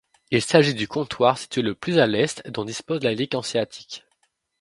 Il 0.31 0.41
s'agit 0.41 0.73
du 0.73 0.87
comptoir 0.87 1.37
situé 1.37 1.61
le 1.61 1.75
plus 1.75 1.99
à 1.99 2.07
l'est 2.07 2.49
dont 2.49 2.65
dispose 2.65 3.03
la 3.03 3.13
Ligue 3.13 3.35
hanséatique. 3.35 4.03